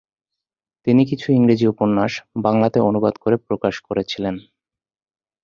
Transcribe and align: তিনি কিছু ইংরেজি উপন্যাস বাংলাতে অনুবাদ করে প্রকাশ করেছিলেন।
তিনি 0.87 1.01
কিছু 1.05 1.27
ইংরেজি 1.31 1.65
উপন্যাস 1.67 2.11
বাংলাতে 2.37 2.77
অনুবাদ 2.79 3.15
করে 3.17 3.35
প্রকাশ 3.47 3.75
করেছিলেন। 3.87 4.35